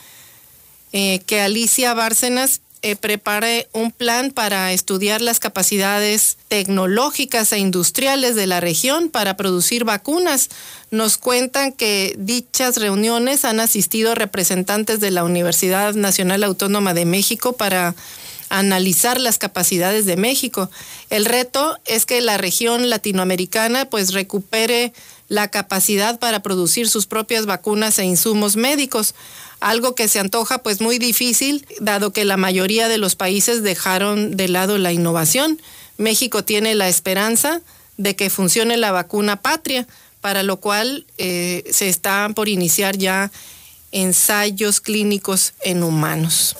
[0.93, 8.37] eh, que Alicia Bárcenas eh, prepare un plan para estudiar las capacidades tecnológicas e industriales
[8.37, 10.49] de la región para producir vacunas.
[10.91, 17.53] Nos cuentan que dichas reuniones han asistido representantes de la Universidad Nacional Autónoma de México
[17.53, 17.95] para
[18.51, 20.71] analizar las capacidades de México.
[21.09, 24.93] El reto es que la región latinoamericana pues recupere
[25.29, 29.15] la capacidad para producir sus propias vacunas e insumos médicos
[29.61, 34.37] algo que se antoja pues muy difícil, dado que la mayoría de los países dejaron
[34.37, 35.61] de lado la innovación.
[35.99, 37.61] México tiene la esperanza
[37.97, 39.87] de que funcione la vacuna patria,
[40.21, 43.31] para lo cual eh, se están por iniciar ya
[43.93, 46.57] ensayos clínicos en humanos.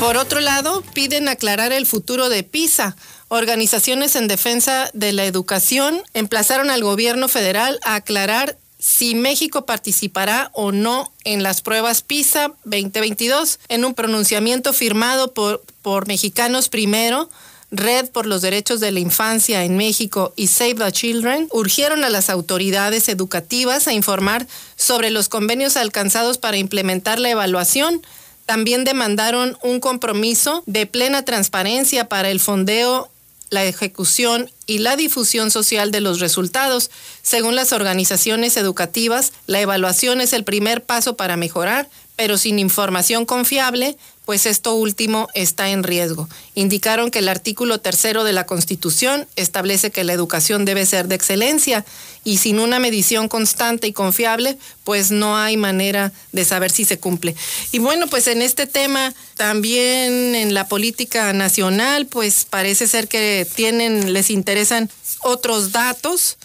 [0.00, 2.96] Por otro lado, piden aclarar el futuro de PISA
[3.28, 10.50] organizaciones en defensa de la educación emplazaron al gobierno federal a aclarar si México participará
[10.52, 17.28] o no en las pruebas PISA 2022 en un pronunciamiento firmado por, por Mexicanos Primero.
[17.70, 22.08] Red por los Derechos de la Infancia en México y Save the Children urgieron a
[22.08, 28.00] las autoridades educativas a informar sobre los convenios alcanzados para implementar la evaluación.
[28.46, 33.10] También demandaron un compromiso de plena transparencia para el fondeo
[33.50, 36.90] la ejecución y la difusión social de los resultados.
[37.22, 43.24] Según las organizaciones educativas, la evaluación es el primer paso para mejorar, pero sin información
[43.24, 46.28] confiable, pues esto último está en riesgo.
[46.54, 51.14] Indicaron que el artículo tercero de la Constitución establece que la educación debe ser de
[51.14, 51.84] excelencia
[52.24, 56.98] y sin una medición constante y confiable, pues no hay manera de saber si se
[56.98, 57.36] cumple.
[57.70, 63.46] Y bueno, pues en este tema, también en la política nacional, pues parece ser que
[63.54, 66.38] tienen, les interesan otros datos.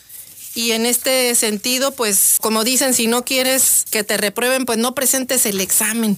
[0.54, 4.94] Y en este sentido, pues como dicen, si no quieres que te reprueben, pues no
[4.94, 6.18] presentes el examen.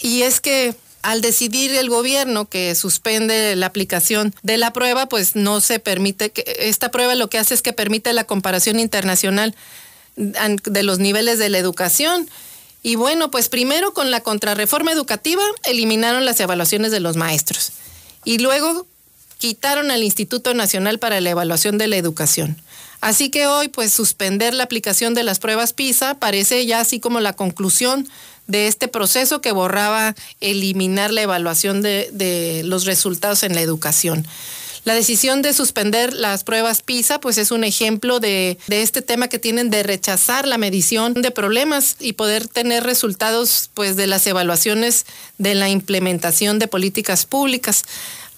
[0.00, 5.36] Y es que al decidir el gobierno que suspende la aplicación de la prueba, pues
[5.36, 9.54] no se permite que esta prueba lo que hace es que permite la comparación internacional
[10.16, 12.28] de los niveles de la educación.
[12.82, 17.72] Y bueno, pues primero con la contrarreforma educativa eliminaron las evaluaciones de los maestros
[18.24, 18.86] y luego
[19.38, 22.56] quitaron al Instituto Nacional para la Evaluación de la Educación.
[23.00, 27.18] Así que hoy, pues suspender la aplicación de las pruebas PISA parece ya así como
[27.18, 28.08] la conclusión
[28.52, 34.26] de este proceso que borraba eliminar la evaluación de, los resultados en la educación.
[34.84, 39.28] La decisión de suspender las pruebas PISA, pues es un ejemplo de, de, este tema
[39.28, 44.26] que tienen de rechazar la medición de problemas y poder tener resultados, pues, de las
[44.26, 45.06] evaluaciones
[45.38, 47.84] de la implementación de políticas públicas.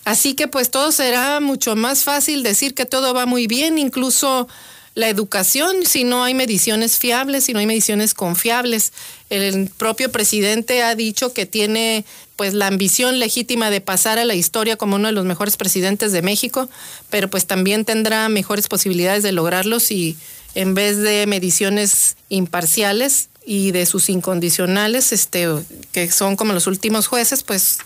[0.04, 4.46] Así que, pues, todo será mucho más fácil decir que todo va muy bien, incluso
[4.94, 8.92] la educación si no hay mediciones fiables, si no hay mediciones confiables.
[9.28, 12.04] El propio presidente ha dicho que tiene
[12.36, 16.12] pues la ambición legítima de pasar a la historia como uno de los mejores presidentes
[16.12, 16.68] de México,
[17.10, 20.16] pero pues también tendrá mejores posibilidades de lograrlo si
[20.54, 25.48] en vez de mediciones imparciales y de sus incondicionales, este,
[25.92, 27.78] que son como los últimos jueces, pues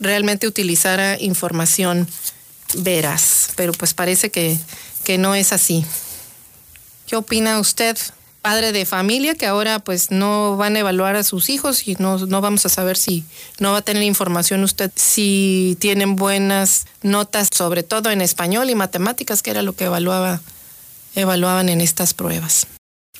[0.00, 2.08] realmente utilizara información
[2.76, 3.50] veraz.
[3.56, 4.58] Pero pues parece que,
[5.04, 5.84] que no es así.
[7.08, 7.96] ¿Qué opina usted,
[8.42, 12.18] padre de familia, que ahora pues no van a evaluar a sus hijos y no,
[12.18, 13.24] no vamos a saber si
[13.58, 18.74] no va a tener información usted si tienen buenas notas, sobre todo en español y
[18.74, 20.42] matemáticas, que era lo que evaluaba,
[21.14, 22.66] evaluaban en estas pruebas?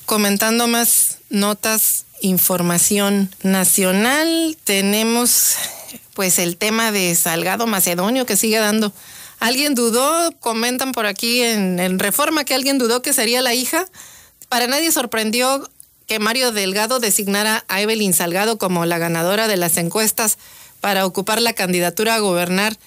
[0.05, 5.55] Comentando más notas, información nacional, tenemos
[6.13, 8.93] pues el tema de Salgado Macedonio que sigue dando.
[9.39, 10.31] ¿Alguien dudó?
[10.39, 13.85] Comentan por aquí en, en Reforma que alguien dudó que sería la hija.
[14.49, 15.69] Para nadie sorprendió
[16.07, 20.37] que Mario Delgado designara a Evelyn Salgado como la ganadora de las encuestas
[20.81, 22.77] para ocupar la candidatura a gobernar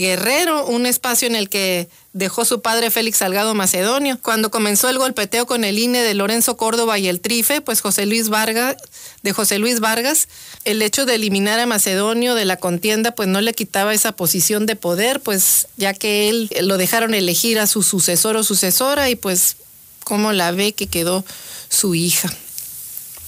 [0.00, 4.18] Guerrero, un espacio en el que dejó su padre Félix Salgado Macedonio.
[4.22, 8.06] Cuando comenzó el golpeteo con el INE de Lorenzo Córdoba y el Trife, pues José
[8.06, 8.76] Luis Vargas,
[9.22, 10.28] de José Luis Vargas,
[10.64, 14.64] el hecho de eliminar a Macedonio de la contienda, pues no le quitaba esa posición
[14.64, 19.16] de poder, pues ya que él lo dejaron elegir a su sucesor o sucesora y
[19.16, 19.56] pues
[20.02, 21.26] cómo la ve que quedó
[21.68, 22.32] su hija.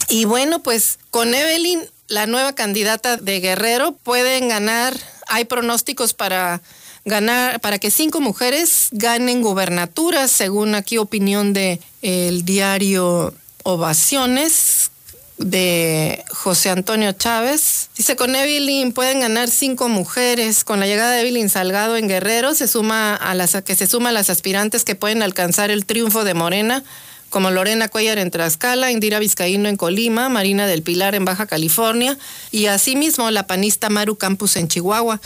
[0.09, 6.61] Y bueno, pues con Evelyn, la nueva candidata de Guerrero, pueden ganar hay pronósticos para
[7.05, 14.91] ganar, para que cinco mujeres ganen gubernaturas, según aquí opinión de el diario Ovaciones
[15.39, 17.89] de José Antonio Chávez.
[17.97, 20.65] Dice, con Evelyn pueden ganar cinco mujeres.
[20.65, 24.11] Con la llegada de Evelyn Salgado en Guerrero, se suma a las que se suma
[24.11, 26.85] a las aspirantes que pueden alcanzar el triunfo de Morena,
[27.33, 32.19] como Lorena Cuellar en Tlaxcala, Indira Vizcaíno en Colima, Marina del Pilar en Baja California
[32.51, 35.19] y asimismo la panista Maru Campus en Chihuahua.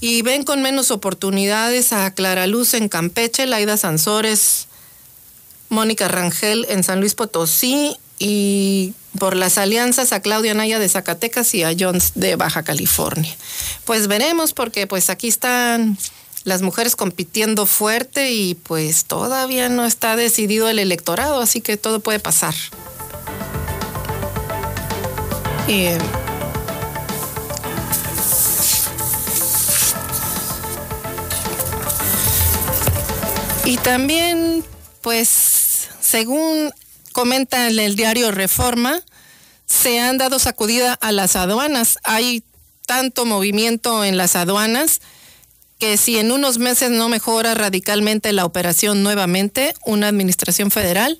[0.00, 4.68] Y ven con menos oportunidades a Clara Luz en Campeche, Laida Sansores,
[5.68, 11.54] Mónica Rangel en San Luis Potosí y por las alianzas a Claudia Naya de Zacatecas
[11.54, 13.36] y a Jones de Baja California.
[13.84, 15.98] Pues veremos porque pues aquí están
[16.44, 22.00] las mujeres compitiendo fuerte y pues todavía no está decidido el electorado, así que todo
[22.00, 22.54] puede pasar.
[33.64, 34.64] y también,
[35.00, 36.72] pues, según
[37.12, 39.00] comenta en el diario Reforma,
[39.66, 41.98] se han dado sacudida a las aduanas.
[42.02, 42.42] Hay
[42.86, 45.00] tanto movimiento en las aduanas
[45.80, 51.18] que si en unos meses no mejora radicalmente la operación nuevamente, una administración federal,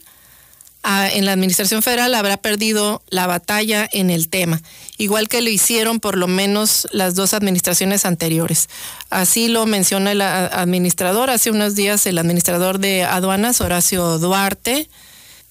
[0.82, 4.60] ah, en la administración federal habrá perdido la batalla en el tema,
[4.98, 8.68] igual que lo hicieron por lo menos las dos administraciones anteriores.
[9.08, 14.90] Así lo menciona el administrador, hace unos días el administrador de aduanas, Horacio Duarte,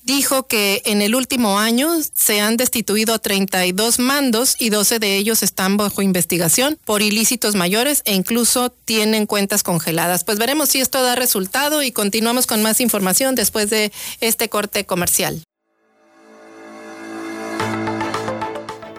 [0.09, 5.17] dijo que en el último año se han destituido a 32 mandos y 12 de
[5.17, 10.23] ellos están bajo investigación por ilícitos mayores e incluso tienen cuentas congeladas.
[10.23, 14.83] Pues veremos si esto da resultado y continuamos con más información después de este corte
[14.83, 15.43] comercial.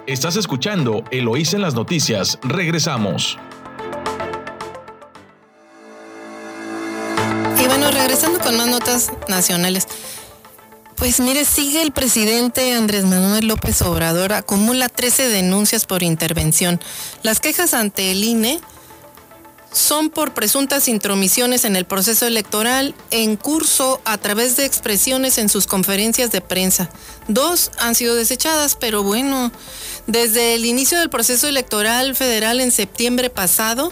[0.06, 2.38] Estás escuchando Eloís en las noticias.
[2.44, 3.36] Regresamos.
[7.61, 9.88] Y bueno, regresando con más notas nacionales.
[11.01, 16.78] Pues mire, sigue el presidente Andrés Manuel López Obrador, acumula 13 denuncias por intervención.
[17.22, 18.61] Las quejas ante el INE
[19.72, 25.48] son por presuntas intromisiones en el proceso electoral en curso a través de expresiones en
[25.48, 26.90] sus conferencias de prensa.
[27.28, 29.51] Dos han sido desechadas, pero bueno,
[30.07, 33.90] desde el inicio del proceso electoral federal en septiembre pasado,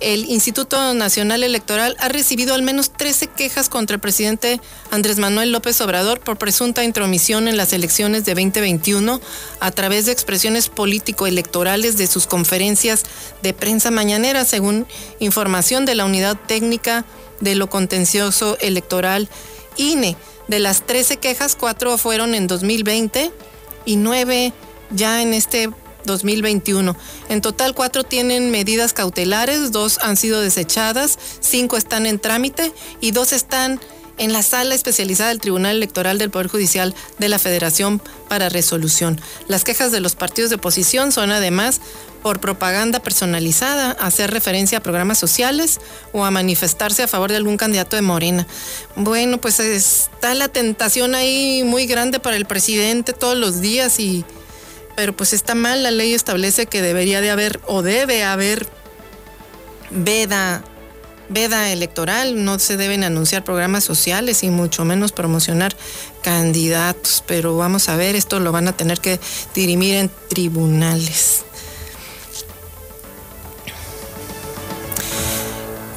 [0.00, 5.52] el Instituto Nacional Electoral ha recibido al menos 13 quejas contra el presidente Andrés Manuel
[5.52, 9.20] López Obrador por presunta intromisión en las elecciones de 2021
[9.60, 13.04] a través de expresiones político-electorales de sus conferencias
[13.42, 14.86] de prensa mañanera, según
[15.18, 17.04] información de la Unidad Técnica
[17.40, 19.28] de lo Contencioso Electoral
[19.76, 20.16] INE.
[20.48, 23.30] De las 13 quejas, cuatro fueron en 2020
[23.84, 24.52] y nueve
[24.90, 25.70] ya en este
[26.04, 26.96] 2021.
[27.28, 33.12] En total, cuatro tienen medidas cautelares, dos han sido desechadas, cinco están en trámite y
[33.12, 33.80] dos están
[34.20, 39.18] en la sala especializada del Tribunal Electoral del Poder Judicial de la Federación para resolución.
[39.48, 41.80] Las quejas de los partidos de oposición son además
[42.22, 45.80] por propaganda personalizada, hacer referencia a programas sociales
[46.12, 48.46] o a manifestarse a favor de algún candidato de Morena.
[48.94, 54.26] Bueno, pues está la tentación ahí muy grande para el presidente todos los días y
[54.96, 58.66] pero pues está mal, la ley establece que debería de haber o debe haber
[59.90, 60.62] veda
[61.30, 65.76] veda electoral, no se deben anunciar programas sociales y mucho menos promocionar
[66.22, 69.20] candidatos, pero vamos a ver, esto lo van a tener que
[69.54, 71.44] dirimir en tribunales.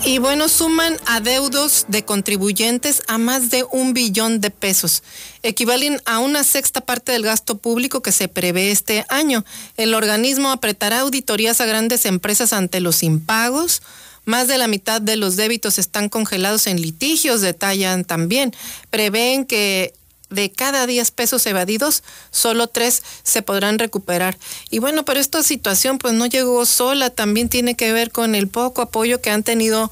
[0.05, 5.01] Y bueno, suman adeudos de contribuyentes a más de un billón de pesos.
[5.43, 9.45] Equivalen a una sexta parte del gasto público que se prevé este año.
[9.77, 13.81] El organismo apretará auditorías a grandes empresas ante los impagos.
[14.25, 18.53] Más de la mitad de los débitos están congelados en litigios, detallan también.
[18.89, 19.93] Prevén que
[20.33, 24.37] de cada 10 pesos evadidos, solo 3 se podrán recuperar.
[24.69, 28.47] Y bueno, pero esta situación pues no llegó sola, también tiene que ver con el
[28.47, 29.91] poco apoyo que han tenido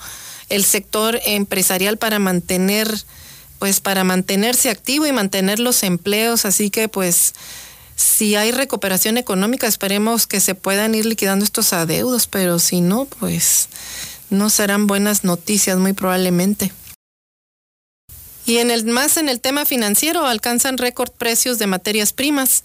[0.50, 2.94] el sector empresarial para mantener
[3.60, 7.36] pues para mantenerse activo y mantener los empleos, así que pues
[7.96, 13.06] si hay recuperación económica, esperemos que se puedan ir liquidando estos adeudos, pero si no,
[13.06, 13.70] pues
[14.32, 16.72] no serán buenas noticias muy probablemente.
[18.46, 22.64] Y en el más en el tema financiero alcanzan récord precios de materias primas.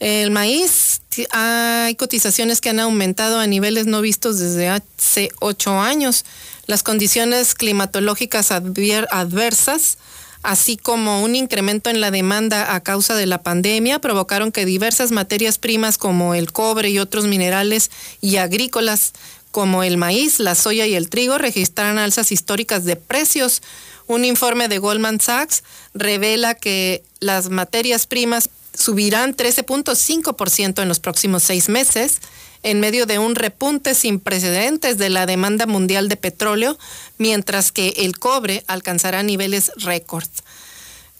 [0.00, 6.24] El maíz, hay cotizaciones que han aumentado a niveles no vistos desde hace ocho años.
[6.66, 9.98] Las condiciones climatológicas adversas,
[10.42, 15.10] así como un incremento en la demanda a causa de la pandemia, provocaron que diversas
[15.10, 17.90] materias primas como el cobre y otros minerales
[18.20, 19.14] y agrícolas
[19.50, 23.62] como el maíz, la soya y el trigo registraran alzas históricas de precios
[24.08, 31.42] un informe de Goldman Sachs revela que las materias primas subirán 13.5% en los próximos
[31.42, 32.20] seis meses,
[32.62, 36.78] en medio de un repunte sin precedentes de la demanda mundial de petróleo,
[37.18, 40.28] mientras que el cobre alcanzará niveles récord.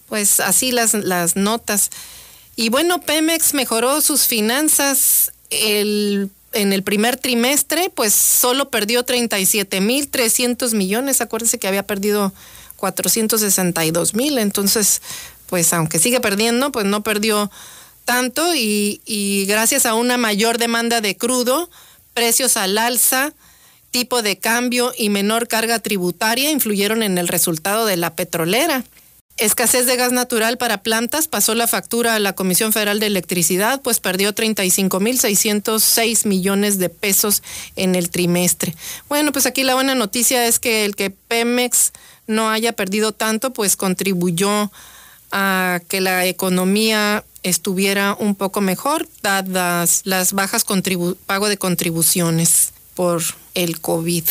[0.07, 1.91] Pues así las, las notas.
[2.55, 5.31] Y bueno, Pemex mejoró sus finanzas
[6.53, 11.21] en el primer trimestre, pues solo perdió 37.300 millones.
[11.21, 12.33] Acuérdense que había perdido
[12.77, 14.37] 462 mil.
[14.37, 15.01] Entonces,
[15.47, 17.51] pues aunque sigue perdiendo, pues no perdió
[18.05, 21.69] tanto y, y gracias a una mayor demanda de crudo,
[22.13, 23.33] precios al alza,
[23.91, 28.83] tipo de cambio y menor carga tributaria influyeron en el resultado de la petrolera.
[29.39, 33.81] Escasez de gas natural para plantas pasó la factura a la Comisión Federal de Electricidad,
[33.81, 37.41] pues perdió 35.606 millones de pesos
[37.77, 38.75] en el trimestre.
[39.07, 41.93] Bueno, pues aquí la buena noticia es que el que Pemex
[42.27, 44.71] no haya perdido tanto, pues contribuyó
[45.31, 50.65] a que la economía estuviera un poco mejor, dadas las bajas
[51.25, 53.23] pago de contribuciones por
[53.53, 54.25] el COVID.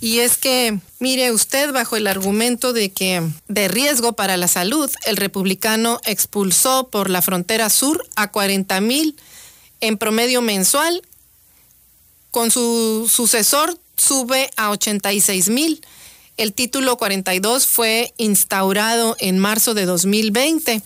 [0.00, 4.90] Y es que, mire usted, bajo el argumento de que de riesgo para la salud,
[5.04, 9.16] el republicano expulsó por la frontera sur a 40 mil
[9.82, 11.02] en promedio mensual.
[12.30, 15.84] Con su sucesor sube a 86 mil.
[16.38, 20.82] El título 42 fue instaurado en marzo de 2020.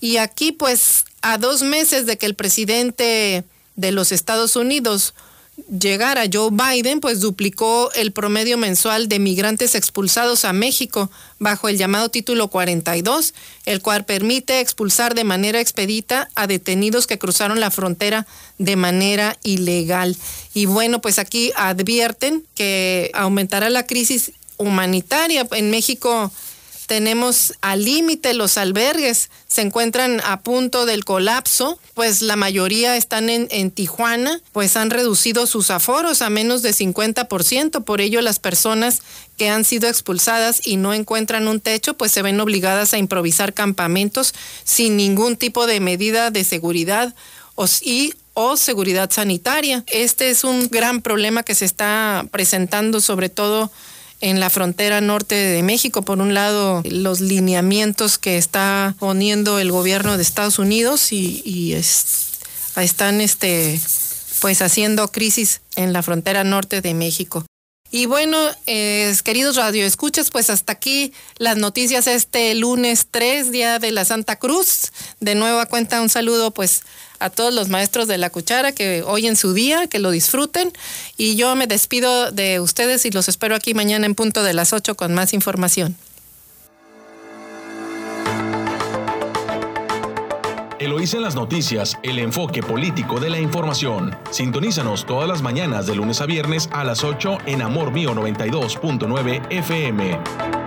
[0.00, 3.44] Y aquí pues a dos meses de que el presidente
[3.74, 5.12] de los Estados Unidos
[5.56, 11.78] llegara, Joe Biden, pues duplicó el promedio mensual de migrantes expulsados a México bajo el
[11.78, 13.34] llamado título 42,
[13.64, 18.26] el cual permite expulsar de manera expedita a detenidos que cruzaron la frontera
[18.58, 20.16] de manera ilegal.
[20.54, 25.46] Y bueno, pues aquí advierten que aumentará la crisis humanitaria.
[25.52, 26.30] En México
[26.86, 33.28] tenemos al límite los albergues, se encuentran a punto del colapso, pues la mayoría están
[33.28, 38.38] en, en, Tijuana, pues han reducido sus aforos a menos de 50%, por ello las
[38.38, 39.02] personas
[39.36, 43.52] que han sido expulsadas y no encuentran un techo, pues se ven obligadas a improvisar
[43.52, 44.34] campamentos
[44.64, 47.14] sin ningún tipo de medida de seguridad
[47.82, 49.82] y o seguridad sanitaria.
[49.86, 53.70] Este es un gran problema que se está presentando sobre todo
[54.20, 56.02] en la frontera norte de México.
[56.02, 61.74] Por un lado, los lineamientos que está poniendo el gobierno de Estados Unidos y,
[62.76, 63.80] están este,
[64.40, 67.44] pues haciendo crisis en la frontera norte de México.
[67.90, 73.92] Y bueno, eh, queridos radioescuchas, pues hasta aquí las noticias este lunes 3, día de
[73.92, 74.92] la Santa Cruz.
[75.20, 76.82] De nueva cuenta un saludo pues
[77.18, 80.72] a todos los maestros de la cuchara que hoy en su día, que lo disfruten.
[81.16, 84.72] Y yo me despido de ustedes y los espero aquí mañana en punto de las
[84.72, 85.96] 8 con más información.
[90.78, 94.14] Eloísa en las noticias, el enfoque político de la información.
[94.30, 99.46] Sintonízanos todas las mañanas de lunes a viernes a las 8 en Amor Mío 92.9
[99.50, 100.65] FM.